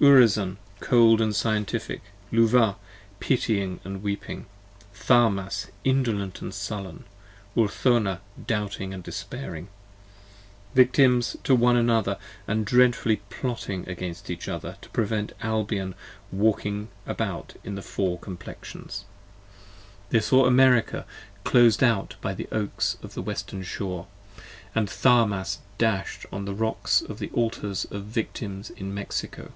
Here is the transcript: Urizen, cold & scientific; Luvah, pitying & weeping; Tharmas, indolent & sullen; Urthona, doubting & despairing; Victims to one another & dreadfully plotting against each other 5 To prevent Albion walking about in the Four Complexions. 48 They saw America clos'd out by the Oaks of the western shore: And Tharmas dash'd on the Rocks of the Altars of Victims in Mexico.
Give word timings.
Urizen, 0.00 0.58
cold 0.78 1.34
& 1.34 1.34
scientific; 1.34 2.00
Luvah, 2.32 2.76
pitying 3.18 3.80
& 3.82 3.84
weeping; 4.00 4.46
Tharmas, 4.94 5.70
indolent 5.82 6.38
& 6.54 6.54
sullen; 6.54 7.02
Urthona, 7.56 8.20
doubting 8.46 8.90
& 9.00 9.00
despairing; 9.00 9.66
Victims 10.72 11.36
to 11.42 11.52
one 11.56 11.76
another 11.76 12.16
& 12.46 12.62
dreadfully 12.62 13.16
plotting 13.28 13.88
against 13.88 14.30
each 14.30 14.46
other 14.48 14.70
5 14.74 14.80
To 14.82 14.88
prevent 14.90 15.32
Albion 15.42 15.96
walking 16.30 16.90
about 17.04 17.54
in 17.64 17.74
the 17.74 17.82
Four 17.82 18.20
Complexions. 18.20 19.04
48 20.10 20.10
They 20.10 20.20
saw 20.20 20.46
America 20.46 21.06
clos'd 21.42 21.82
out 21.82 22.14
by 22.20 22.34
the 22.34 22.46
Oaks 22.52 22.96
of 23.02 23.14
the 23.14 23.22
western 23.22 23.64
shore: 23.64 24.06
And 24.76 24.86
Tharmas 24.88 25.58
dash'd 25.76 26.24
on 26.30 26.44
the 26.44 26.54
Rocks 26.54 27.02
of 27.02 27.18
the 27.18 27.30
Altars 27.30 27.84
of 27.86 28.04
Victims 28.04 28.70
in 28.70 28.94
Mexico. 28.94 29.54